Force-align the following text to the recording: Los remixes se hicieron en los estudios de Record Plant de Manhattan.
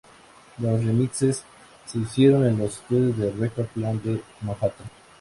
Los 0.57 0.83
remixes 0.83 1.43
se 1.85 1.99
hicieron 1.99 2.47
en 2.47 2.57
los 2.57 2.75
estudios 2.77 3.15
de 3.19 3.31
Record 3.33 3.67
Plant 3.67 4.01
de 4.03 4.23
Manhattan. 4.41 4.87